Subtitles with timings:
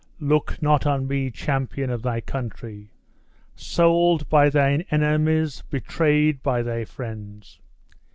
[0.19, 2.89] Look not on me, champion of thy country!
[3.55, 7.59] Sold by thine enemies betrayed by thy friends!